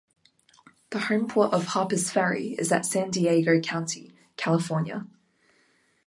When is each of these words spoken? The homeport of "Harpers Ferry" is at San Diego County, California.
The 0.89 0.97
homeport 0.97 1.53
of 1.53 1.65
"Harpers 1.67 2.09
Ferry" 2.09 2.55
is 2.57 2.71
at 2.71 2.87
San 2.87 3.11
Diego 3.11 3.59
County, 3.59 4.11
California. 4.35 5.05